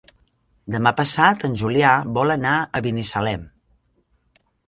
[0.75, 3.47] Demà passat en Julià vol anar a Binissalem.